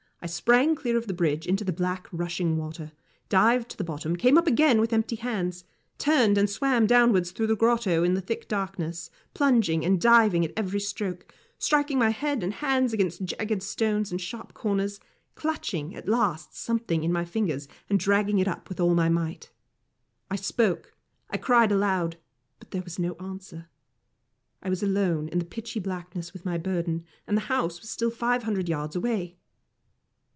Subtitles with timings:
[0.23, 2.91] I sprang clear of the bridge into the black rushing water,
[3.29, 5.63] dived to the bottom, came up again with empty hands,
[5.97, 10.53] turned and swam downwards through the grotto in the thick darkness, plunging and diving at
[10.55, 14.99] every stroke, striking my head and hands against jagged stones and sharp corners,
[15.33, 19.49] clutching at last something in my fingers, and dragging it up with all my might.
[20.29, 20.93] I spoke,
[21.31, 22.17] I cried aloud,
[22.59, 23.69] but there was no answer.
[24.61, 28.43] I was alone in the pitchy blackness with my burden, and the house was five
[28.43, 29.37] hundred yards away.